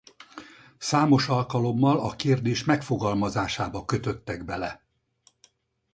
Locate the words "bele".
4.45-4.83